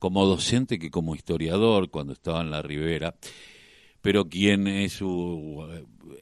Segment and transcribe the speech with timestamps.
[0.00, 3.14] como docente que como historiador cuando estaba en la Ribera,
[4.00, 5.62] pero quien es su,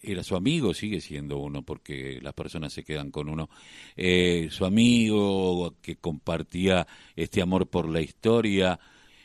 [0.03, 3.49] era su amigo, sigue siendo uno, porque las personas se quedan con uno,
[3.97, 8.81] eh, su amigo que compartía este amor por la historia,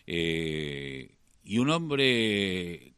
[0.06, 2.94] eh, y un hombre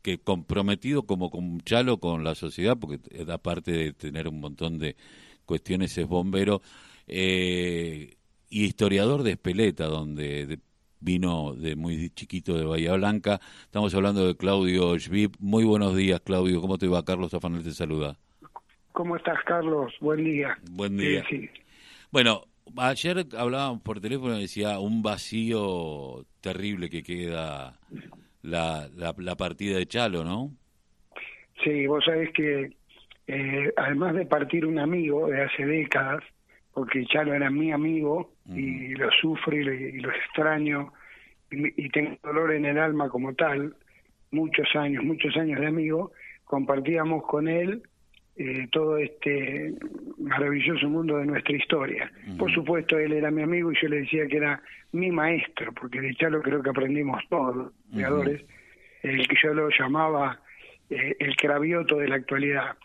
[0.00, 2.98] que comprometido como con Chalo con la sociedad, porque
[3.30, 4.96] aparte de tener un montón de
[5.44, 6.62] cuestiones es bombero,
[7.06, 8.16] eh,
[8.48, 10.58] y historiador de Espeleta, donde
[11.04, 13.38] vino de muy chiquito de Bahía Blanca.
[13.62, 15.32] Estamos hablando de Claudio Schwib.
[15.38, 16.60] Muy buenos días, Claudio.
[16.60, 17.04] ¿Cómo te va?
[17.04, 18.16] Carlos Tafanel te saluda.
[18.92, 19.92] ¿Cómo estás, Carlos?
[20.00, 20.56] Buen día.
[20.70, 21.24] Buen día.
[22.10, 22.44] Bueno,
[22.76, 27.78] ayer hablábamos por teléfono y decía un vacío terrible que queda
[28.42, 30.52] la, la, partida de Chalo, ¿no?
[31.62, 32.72] Sí, vos sabés que
[33.26, 36.22] eh, además de partir un amigo de hace décadas,
[36.74, 40.92] porque Chalo era mi amigo y lo sufro y, lo extraño
[41.50, 43.74] y, tengo dolor en el alma como tal,
[44.32, 46.12] muchos años, muchos años de amigo,
[46.44, 47.82] compartíamos con él
[48.36, 49.72] eh, todo este
[50.18, 52.10] maravilloso mundo de nuestra historia.
[52.36, 56.00] Por supuesto, él era mi amigo y yo le decía que era mi maestro, porque
[56.00, 58.42] de Chalo creo que aprendimos todos, creadores,
[59.02, 60.40] el que yo lo llamaba
[60.90, 62.76] eh, el cravioto de la actualidad.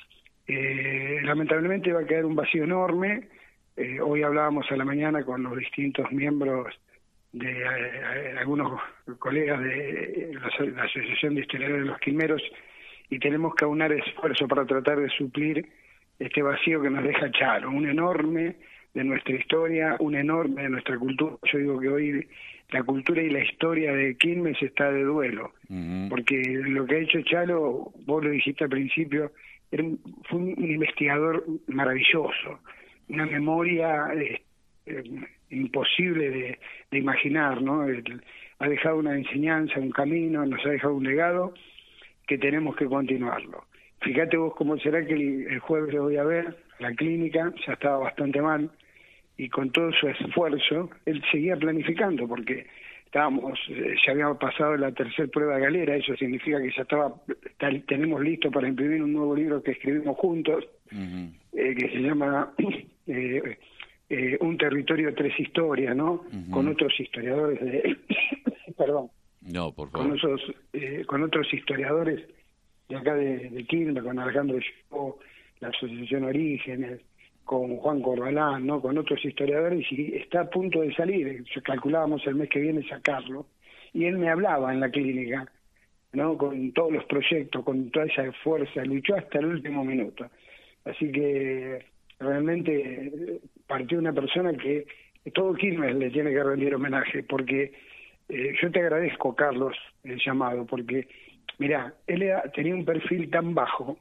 [0.47, 3.29] Eh, lamentablemente va a quedar un vacío enorme,
[3.79, 6.67] eh, hoy hablábamos a la mañana con los distintos miembros
[7.31, 8.77] de eh, algunos
[9.19, 12.41] colegas de la, Asociación de Historiadores de los Quimeros
[13.09, 15.65] y tenemos que aunar esfuerzo para tratar de suplir
[16.19, 18.57] este vacío que nos decha Charo, un enorme
[18.93, 21.37] de nuestra historia, un enorme de nuestra cultura.
[21.49, 22.27] Yo digo que hoy
[22.71, 25.53] la cultura y la historia de Quilmes está de duelo,
[26.09, 26.35] porque
[26.65, 29.31] lo que ha hecho Chalo, vos lo dijiste al principio,
[29.71, 32.59] fue un investigador maravilloso,
[33.09, 34.41] una memoria eh,
[34.85, 35.03] eh,
[35.49, 36.57] imposible
[36.91, 37.85] de, imaginar, ¿no?
[38.59, 41.53] ha dejado una enseñanza, un camino, nos ha dejado un legado
[42.27, 43.65] que tenemos que continuarlo.
[44.01, 47.97] Fíjate vos cómo será que el, jueves lo voy a ver, la clínica ya estaba
[47.97, 48.69] bastante mal
[49.37, 52.67] y con todo su esfuerzo él seguía planificando porque
[53.05, 57.13] estábamos eh, ya había pasado la tercera prueba de galera, eso significa que ya estaba
[57.87, 62.53] tenemos listo para imprimir un nuevo libro que escribimos juntos que se llama
[63.09, 63.57] eh,
[64.09, 66.23] eh, un territorio tres historias, ¿no?
[66.51, 67.97] Con otros historiadores de,
[68.77, 69.09] perdón,
[69.41, 70.07] no, por favor.
[70.07, 70.41] con otros
[70.73, 72.27] eh, con otros historiadores
[72.87, 74.59] de acá de, de Quilmes, con Alejandro
[74.89, 75.19] Yo,
[75.59, 77.01] la Asociación Orígenes,
[77.43, 78.79] con Juan Corbalán, ¿no?
[78.79, 81.43] Con otros historiadores y está a punto de salir.
[81.63, 83.47] Calculábamos el mes que viene sacarlo
[83.91, 85.51] y él me hablaba en la clínica,
[86.13, 86.37] ¿no?
[86.37, 90.29] Con todos los proyectos, con toda esa fuerza, luchó hasta el último minuto.
[90.85, 91.85] Así que
[92.19, 94.85] realmente partió una persona que
[95.33, 97.71] todo Quilmes le tiene que rendir homenaje, porque
[98.29, 101.07] eh, yo te agradezco, Carlos, el llamado, porque,
[101.57, 103.97] mira, él tenía un perfil tan bajo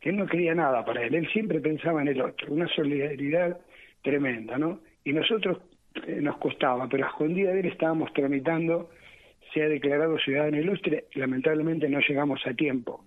[0.00, 3.58] que él no quería nada para él, él siempre pensaba en el otro, una solidaridad
[4.02, 4.80] tremenda, ¿no?
[5.04, 5.58] Y nosotros
[6.06, 8.90] eh, nos costaba, pero a escondida de él estábamos tramitando,
[9.54, 13.04] se ha declarado ciudadano ilustre, lamentablemente no llegamos a tiempo,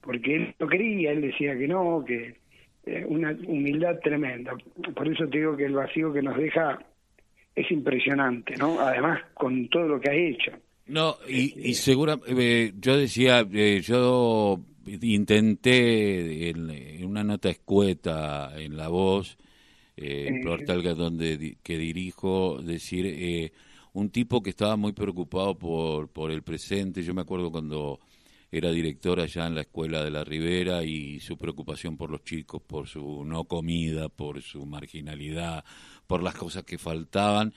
[0.00, 2.34] porque él no quería, él decía que no, que
[2.86, 4.52] eh, una humildad tremenda.
[4.94, 6.78] Por eso te digo que el vacío que nos deja
[7.54, 8.78] es impresionante, ¿no?
[8.80, 10.52] Además, con todo lo que ha hecho.
[10.86, 14.60] No, y, y segura, eh, yo decía, eh, yo
[15.00, 19.38] intenté en, una nota escueta en La Voz,
[19.96, 23.52] en portal donde que dirijo, decir,
[23.94, 27.02] un tipo que estaba muy preocupado por, por el presente.
[27.02, 28.00] Yo me acuerdo cuando
[28.58, 32.62] era director allá en la escuela de la Ribera y su preocupación por los chicos,
[32.62, 35.64] por su no comida, por su marginalidad,
[36.06, 37.52] por las cosas que faltaban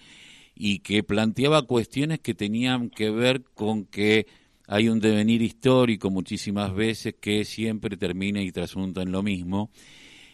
[0.56, 4.26] y que planteaba cuestiones que tenían que ver con que
[4.68, 9.70] hay un devenir histórico muchísimas veces que siempre termina y trasunta en lo mismo.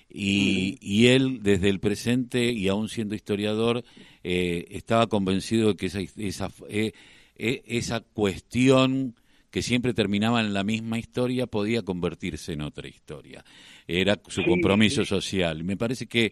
[0.10, 3.84] Y, y él, desde el presente y aún siendo historiador,
[4.24, 6.94] eh, estaba convencido de que esa, esa, eh,
[7.36, 9.16] eh, esa cuestión
[9.54, 13.46] que siempre terminaba en la misma historia podía convertirse en otra historia.
[13.88, 15.64] Era su compromiso social.
[15.64, 16.32] Me parece que,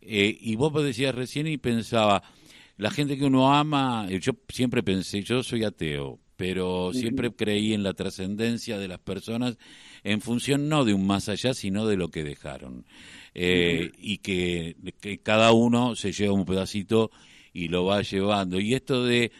[0.00, 2.22] eh, y vos decías recién y pensaba,
[2.76, 7.74] la gente que uno ama, eh, yo siempre pensé, yo soy ateo, pero siempre creí
[7.74, 9.58] en la trascendencia de las personas
[10.04, 12.86] en función no de un más allá, sino de lo que dejaron.
[13.34, 17.10] Eh, y que, que cada uno se lleva un pedacito
[17.52, 18.60] y lo va llevando.
[18.60, 19.32] Y esto de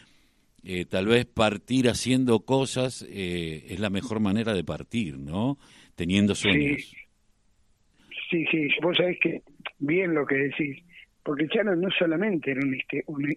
[0.65, 5.57] eh, tal vez partir haciendo cosas eh, es la mejor manera de partir, ¿no?
[5.95, 6.93] Teniendo sueños.
[8.29, 9.41] Sí, sí, vos sabés que
[9.79, 10.83] bien lo que decís,
[11.21, 12.77] porque Chano no solamente era un,
[13.07, 13.35] un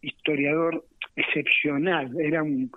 [0.00, 0.84] historiador
[1.16, 2.70] excepcional, era un,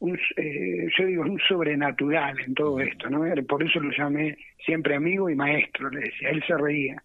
[0.00, 3.22] un eh, yo digo, un sobrenatural en todo esto, ¿no?
[3.46, 7.02] Por eso lo llamé siempre amigo y maestro, le decía, él se reía.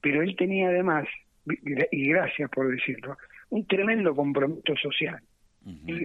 [0.00, 1.08] Pero él tenía además,
[1.90, 3.16] y gracias por decirlo,
[3.48, 5.20] un tremendo compromiso social.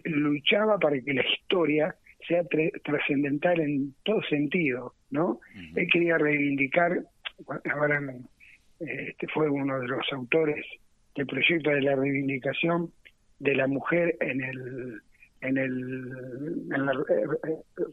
[0.05, 1.95] Luchaba para que la historia
[2.27, 2.43] sea
[2.83, 5.39] trascendental en todo sentido, ¿no?
[5.75, 7.03] Él quería reivindicar,
[7.71, 8.01] ahora
[8.79, 10.65] este fue uno de los autores
[11.15, 12.91] del proyecto de la reivindicación
[13.39, 15.01] de la mujer en el
[15.41, 15.71] en el
[16.73, 16.93] en la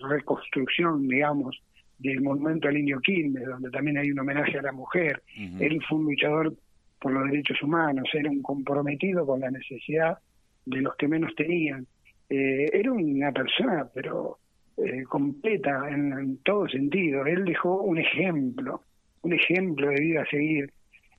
[0.09, 1.61] reconstrucción, digamos,
[1.99, 5.23] del monumento al niño Quilmes, donde también hay un homenaje a la mujer.
[5.59, 6.55] Él fue un luchador
[7.01, 10.19] por los derechos humanos, era un comprometido con la necesidad
[10.65, 11.87] de los que menos tenían.
[12.29, 14.39] Eh, era una persona, pero
[14.77, 17.27] eh, completa en, todo sentido.
[17.27, 18.83] Él dejó un ejemplo,
[19.23, 20.71] un ejemplo de vida a seguir.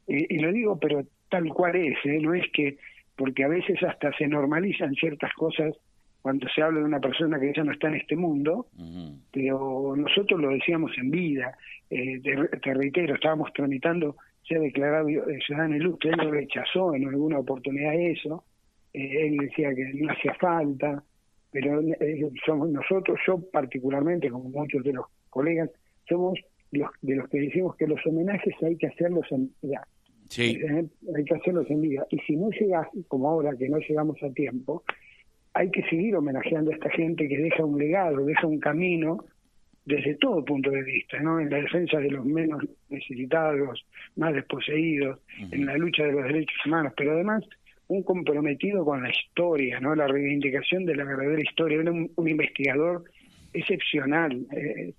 [0.07, 2.19] y lo digo, pero tal cual es, ¿eh?
[2.21, 2.77] no es que,
[3.15, 5.73] porque a veces hasta se normalizan ciertas cosas
[6.21, 8.67] cuando se habla de una persona que ya no está en este mundo,
[9.31, 11.57] pero nosotros lo decíamos en vida,
[11.89, 14.17] eh, te, reitero, estábamos tramitando,
[14.47, 15.07] se ha declarado
[15.47, 18.43] ciudadano ilustre, él lo rechazó en alguna oportunidad eso,
[18.93, 21.03] eh, él decía que no hacía falta,
[21.51, 25.69] pero eh, somos nosotros, yo particularmente, como muchos de los colegas,
[26.07, 26.39] somos
[26.71, 29.85] los de los que decimos que los homenajes hay que hacerlos en vida.
[30.29, 30.57] Sí.
[30.61, 30.85] Eh,
[31.15, 32.05] hay que hacerlos en vida.
[32.09, 34.83] Y si no llegas, como ahora que no llegamos a tiempo,
[35.53, 39.25] hay que seguir homenajeando a esta gente que deja un legado, deja un camino
[39.83, 41.39] desde todo punto de vista, ¿no?
[41.39, 43.85] En la defensa de los menos necesitados,
[44.15, 45.19] más desposeídos,
[45.51, 47.43] en la lucha de los derechos humanos, pero además
[47.91, 49.93] un comprometido con la historia, ¿no?
[49.95, 51.81] La reivindicación de la verdadera historia.
[51.81, 53.03] Era un, investigador
[53.53, 54.93] excepcional, eh,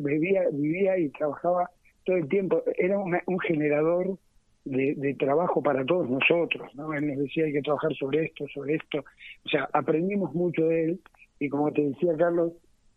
[0.00, 1.70] vivía, vivía y trabajaba
[2.04, 2.62] todo el tiempo.
[2.78, 4.16] Era un generador
[4.64, 6.94] de, trabajo para todos nosotros, ¿no?
[6.94, 9.04] Él nos decía hay que trabajar sobre esto, sobre esto.
[9.44, 11.00] O sea, aprendimos mucho de él
[11.40, 12.52] y como te decía Carlos,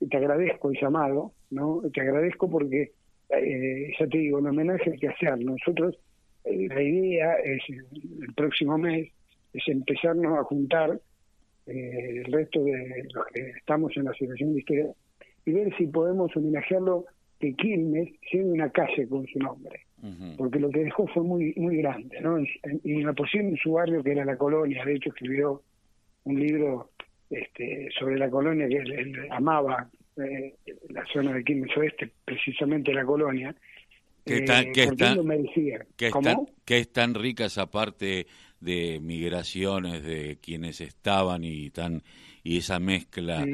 [0.10, 1.82] te agradezco el llamado, ¿no?
[1.92, 2.92] Te agradezco porque,
[3.30, 5.40] eh, ya te digo, el homenaje hay que hacer.
[5.40, 5.98] Nosotros,
[6.44, 9.10] eh, la idea es, el próximo mes,
[9.54, 11.00] es empezarnos a juntar
[11.68, 14.88] eh, el resto de los que estamos en la Asociación de Historia
[15.46, 17.06] y ver si podemos homenajearlo
[17.40, 19.82] que Quilmes sea una calle con su nombre.
[20.38, 22.38] Porque lo que dejó fue muy muy grande, ¿no?
[22.84, 25.62] Y la posición en su barrio, que era la colonia, de hecho escribió
[26.26, 26.90] un libro
[27.30, 30.56] este, sobre la colonia que él, amaba, eh,
[30.90, 33.56] la zona de Quilmes Oeste, precisamente la colonia.
[34.26, 34.72] Que, está, que,
[36.66, 38.26] que, es tan rica esa parte
[38.64, 42.04] de migraciones de quienes estaban y tan
[42.44, 43.46] y esa mezcla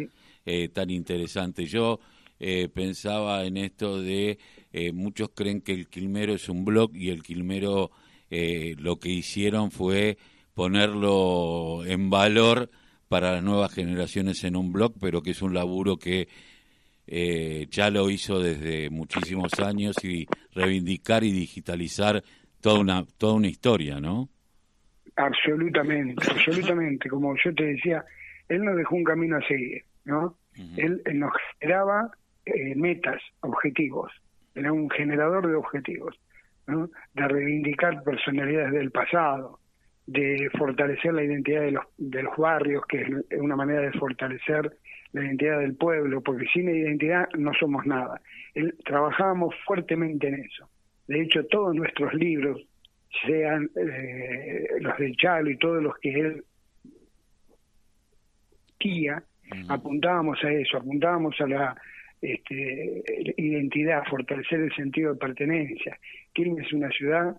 [0.46, 1.66] eh, tan interesante.
[1.66, 2.00] Yo
[2.40, 4.40] eh, pensaba en esto de
[4.72, 7.92] eh, muchos creen que el Quilmero es un blog y el Quilmero
[8.30, 10.18] eh, lo que hicieron fue
[10.54, 12.70] ponerlo en valor
[13.10, 16.28] para las nuevas generaciones en un blog, pero que es un laburo que
[17.72, 22.24] ya lo hizo desde muchísimos años y reivindicar y digitalizar
[22.62, 24.30] toda una toda una historia, ¿no?
[25.20, 27.10] Absolutamente, absolutamente.
[27.10, 28.06] Como yo te decía,
[28.48, 30.38] él nos dejó un camino a seguir, ¿no?
[30.78, 32.10] él, nos generaba
[32.46, 34.12] eh, metas, objetivos,
[34.56, 36.16] era un generador de objetivos,
[36.68, 39.60] de reivindicar personalidades del pasado,
[40.06, 44.72] de fortalecer la identidad de los, de los barrios, que es una manera de fortalecer
[45.12, 48.22] la identidad del pueblo, porque sin identidad no somos nada.
[48.54, 50.70] Él, trabajábamos fuertemente en eso.
[51.08, 52.62] De hecho, todos nuestros libros,
[53.26, 56.44] sean eh, los del Chalo y todos los que él
[58.78, 59.22] tía,
[59.68, 61.76] apuntábamos a eso, apuntábamos a la
[62.22, 63.04] este,
[63.38, 65.98] identidad, fortalecer el sentido de pertenencia.
[66.34, 67.36] Quilmes es una ciudad,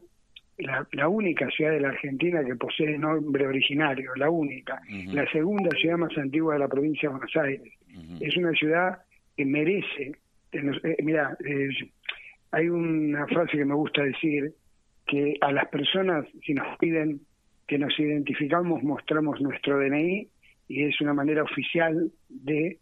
[0.59, 4.81] la, única ciudad de la Argentina que posee nombre originario, la única.
[5.07, 7.73] La segunda ciudad más antigua de la provincia de Buenos Aires.
[8.21, 8.99] Es una ciudad
[9.37, 10.13] que merece,
[10.53, 11.37] eh, mira,
[12.51, 14.53] hay una frase que me gusta decir,
[15.11, 17.21] que a las personas, si nos piden
[17.67, 20.29] que nos identificamos, mostramos nuestro DNI
[20.69, 22.79] y es una manera oficial de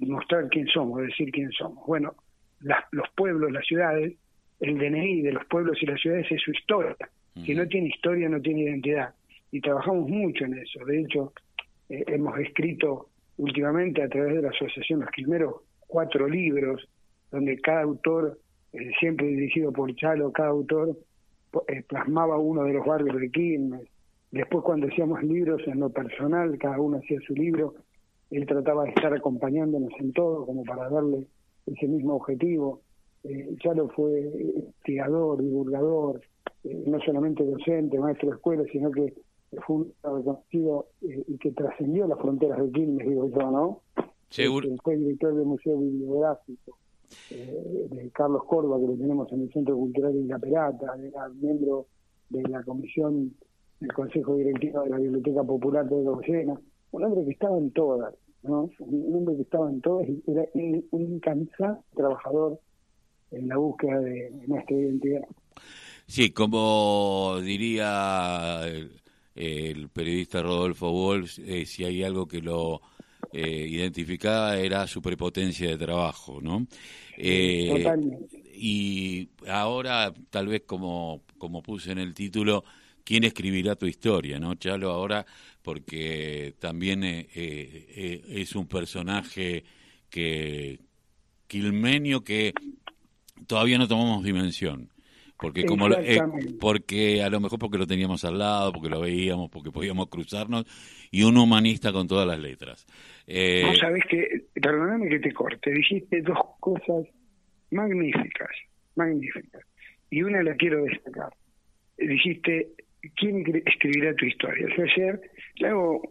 [0.00, 1.86] mostrar quién somos, decir quién somos.
[1.86, 2.14] Bueno,
[2.60, 4.14] los pueblos, las ciudades,
[4.60, 6.96] el DNI de los pueblos y las ciudades es su historia.
[7.44, 9.14] Si no tiene historia, no tiene identidad.
[9.52, 10.84] Y trabajamos mucho en eso.
[10.84, 11.32] De hecho,
[11.88, 15.54] eh, hemos escrito últimamente a través de la Asociación Los Quilmeros
[15.86, 16.88] cuatro libros,
[17.30, 18.38] donde cada autor,
[18.72, 20.96] eh, siempre dirigido por Chalo, cada autor
[21.88, 23.88] plasmaba uno de los barrios de Quilmes.
[24.30, 27.74] Después, cuando hacíamos libros en lo personal, cada uno hacía su libro
[28.32, 31.26] él trataba de estar acompañándonos en todo como para darle
[31.66, 32.80] ese mismo objetivo.
[33.24, 36.22] Eh, Chalo fue investigador, divulgador,
[36.64, 39.12] eh, no solamente docente, maestro de escuela, sino que
[39.66, 43.80] fue un reconocido eh, y que trascendió las fronteras de Quilmes, digo yo, ¿no?
[44.30, 44.66] Seguro.
[44.66, 46.78] Este, fue director del Museo Bibliográfico
[47.30, 51.86] eh, de Carlos Córdoba, que lo tenemos en el Centro Cultural de Perata, era miembro
[52.30, 53.34] de la comisión
[53.80, 56.60] del Consejo Directivo de la Biblioteca Popular de Docena,
[56.92, 58.70] un hombre que estaba en todas, ¿no?
[58.80, 60.44] Un hombre que estaba en todas y era
[60.90, 62.60] un incansable trabajador
[63.30, 65.22] en la búsqueda de nuestra identidad.
[66.06, 68.60] Sí, como diría
[69.34, 72.82] el, periodista Rodolfo Wolf, eh, si hay algo que lo
[73.32, 76.66] eh, identificaba era su prepotencia de trabajo, ¿no?
[77.16, 77.84] Eh,
[78.54, 82.64] y ahora, tal vez como, como puse en el título,
[83.04, 84.54] ¿quién escribirá tu historia, no?
[84.54, 85.26] Chalo ahora,
[85.62, 89.64] porque también es un personaje
[90.08, 90.78] que
[91.46, 92.52] quilmenio que
[93.46, 94.92] todavía no tomamos dimensión
[95.42, 96.20] porque como eh,
[96.60, 100.64] porque a lo mejor porque lo teníamos al lado porque lo veíamos porque podíamos cruzarnos
[101.10, 102.86] y un humanista con todas las letras.
[103.26, 107.08] Eh, vos sabés que perdóname que te corte dijiste dos cosas
[107.72, 108.50] magníficas
[108.94, 109.62] magníficas
[110.10, 111.32] y una la quiero destacar.
[111.98, 112.68] Dijiste
[113.16, 115.20] quién escribirá tu historia yo ayer
[115.56, 116.02] le hago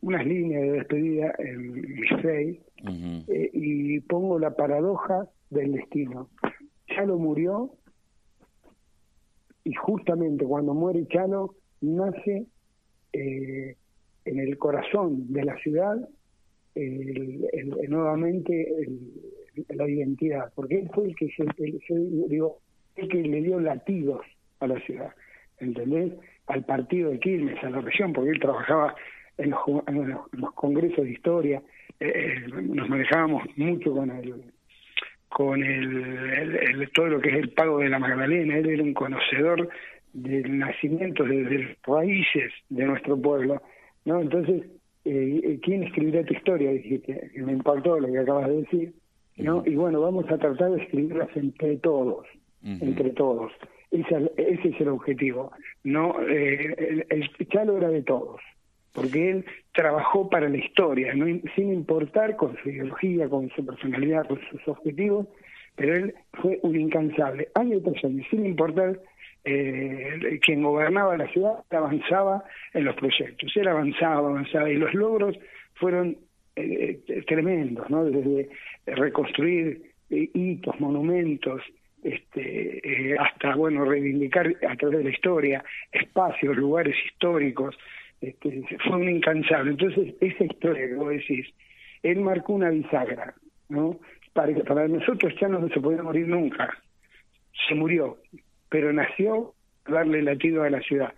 [0.00, 2.60] unas líneas de despedida en mi face
[3.28, 6.28] eh, y pongo la paradoja del destino.
[6.88, 7.70] Chalo murió
[9.70, 12.44] y justamente cuando muere Chalo nace
[13.12, 13.76] eh,
[14.24, 15.96] en el corazón de la ciudad
[17.88, 18.86] nuevamente
[19.68, 21.28] la identidad, porque él fue el que
[22.28, 22.58] digo,
[22.96, 24.22] el que le dio latidos
[24.58, 25.12] a la ciudad,
[25.58, 26.14] ¿entendés?
[26.46, 28.94] Al partido de Quilmes, a la región, porque él trabajaba
[29.38, 31.62] en los, congresos de historia,
[32.00, 34.52] eh, eh, nos manejábamos mucho con el
[35.30, 38.58] con el, todo lo que es el pago de la Magdalena.
[38.58, 39.68] Él era un conocedor
[40.12, 43.62] del nacimiento de, los raíces de nuestro pueblo.
[44.04, 44.20] ¿no?
[44.20, 44.64] Entonces,
[45.04, 46.72] eh, ¿quién escribirá tu historia?
[46.72, 48.92] Dijiste, me impactó lo que acabas de decir.
[49.36, 49.62] ¿no?
[49.64, 52.26] Y bueno, vamos a tratar de escribirlas entre todos,
[52.62, 53.52] entre todos.
[53.90, 55.52] Ese, ese, es el objetivo.
[55.84, 58.40] no eh, el, el Chalo era de todos
[58.92, 64.26] porque él trabajó para la historia, no, sin importar con su ideología, con su personalidad,
[64.26, 65.26] con sus objetivos,
[65.76, 68.98] pero él fue un incansable, año tras año, sin importar
[69.44, 72.44] eh, quien gobernaba la ciudad, avanzaba
[72.74, 75.38] en los proyectos, él avanzaba, avanzaba, y los logros
[75.74, 76.18] fueron
[76.56, 78.04] eh, eh, tremendos, ¿no?
[78.04, 78.50] Desde
[78.86, 81.62] reconstruir hitos, monumentos,
[82.02, 87.76] este, hasta bueno reivindicar a través de la historia espacios, lugares históricos,
[88.20, 89.72] este, fue un incansable.
[89.72, 91.46] Entonces, esa historia que vos decís,
[92.02, 93.34] él marcó una bisagra,
[93.68, 93.98] ¿no?
[94.32, 96.68] Para, para nosotros ya no se podía morir nunca.
[97.68, 98.18] Se murió,
[98.68, 99.54] pero nació
[99.86, 101.12] darle latido a la ciudad.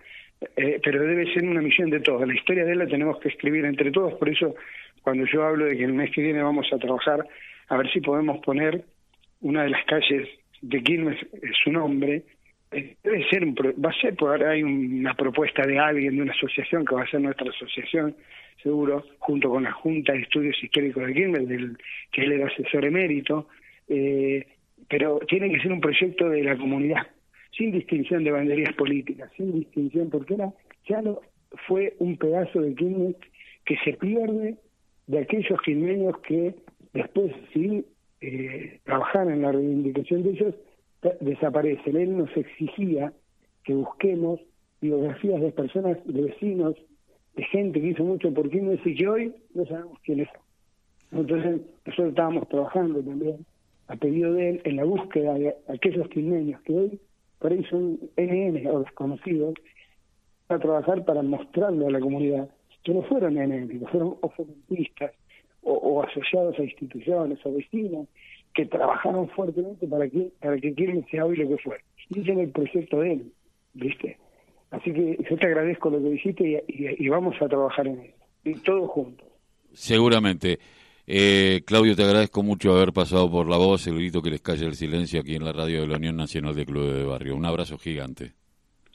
[0.56, 2.26] Eh, pero debe ser una misión de todos.
[2.26, 4.54] La historia de él la tenemos que escribir entre todos, por eso
[5.02, 7.26] cuando yo hablo de que el mes que viene vamos a trabajar,
[7.68, 8.84] a ver si podemos poner
[9.40, 10.28] una de las calles
[10.60, 11.18] de Quilmes,
[11.62, 12.22] su nombre,
[12.72, 16.94] debe ser va a ser por hay una propuesta de alguien de una asociación que
[16.94, 18.16] va a ser nuestra asociación
[18.62, 21.76] seguro junto con la junta de estudios históricos de Quilmes del
[22.10, 23.48] que él era asesor emérito
[23.88, 24.46] eh,
[24.88, 27.06] pero tiene que ser un proyecto de la comunidad
[27.56, 30.36] sin distinción de banderías políticas sin distinción porque
[30.88, 31.20] ya no
[31.66, 33.16] fue un pedazo de Quilmes
[33.64, 34.56] que se pierde
[35.06, 36.54] de aquellos quilmeños que
[36.94, 37.84] después sí
[38.20, 40.54] eh, trabajaron en la reivindicación de ellos
[41.20, 41.96] desaparecen.
[41.96, 43.12] Él nos exigía
[43.64, 44.40] que busquemos
[44.80, 46.76] biografías de personas, de vecinos,
[47.36, 51.20] de gente que hizo mucho por Quilmes y que hoy no sabemos quiénes son.
[51.20, 53.44] Entonces nosotros estábamos trabajando también
[53.88, 57.00] a pedido de él en la búsqueda de aquellos quilmeños que hoy
[57.38, 59.54] por ahí son NN o desconocidos
[60.48, 62.48] a trabajar para mostrarle a la comunidad
[62.84, 64.32] que no fueron NN, que fueron o
[65.64, 68.08] o asociados a instituciones o vecinos
[68.54, 71.78] que trabajaron fuertemente para que para que Quilmes sea hoy lo que fue.
[72.10, 73.32] Y ese es el proyecto de él,
[73.74, 74.18] ¿viste?
[74.70, 78.14] Así que yo te agradezco lo que dijiste y, vamos a trabajar en eso.
[78.44, 79.26] Y todos juntos.
[79.72, 80.58] Seguramente.
[81.06, 84.66] Eh, Claudio, te agradezco mucho haber pasado por la voz, el grito que les calle
[84.66, 87.36] el silencio aquí en la radio de la Unión Nacional de Clubes de Barrio.
[87.36, 88.32] Un abrazo gigante.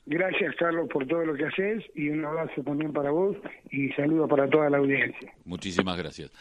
[0.09, 3.35] Gracias, Carlos, por todo lo que haces y un abrazo también para vos
[3.69, 5.33] y saludo para toda la audiencia.
[5.43, 6.31] Muchísimas gracias.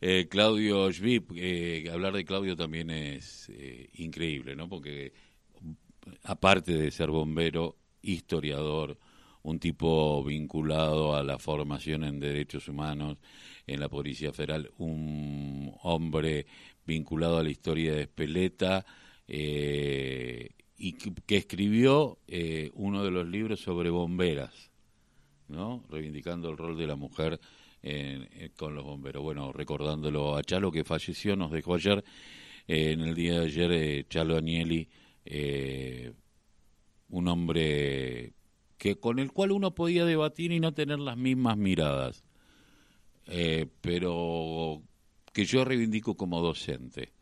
[0.00, 4.68] Eh, Claudio Schwib, eh, hablar de Claudio también es eh, increíble, ¿no?
[4.68, 5.12] Porque
[6.24, 8.98] aparte de ser bombero, historiador,
[9.44, 13.18] un tipo vinculado a la formación en derechos humanos
[13.68, 16.44] en la Policía Federal, un hombre
[16.84, 18.84] vinculado a la historia de Espeleta
[20.84, 22.18] y que, escribió
[22.74, 24.72] uno de los libros sobre bomberas
[25.46, 25.84] ¿no?
[25.88, 27.38] Reivindicando el rol de la mujer
[28.56, 29.22] con los bomberos.
[29.22, 32.02] Bueno, recordándolo a Chalo que falleció, nos dejó ayer,
[32.66, 34.88] en el día de ayer, Chalo Agnelli,
[37.10, 38.32] un hombre
[38.76, 42.24] que con el cual uno podía debatir y no tener las mismas miradas,
[43.80, 44.82] pero
[45.32, 47.12] que yo reivindico como docente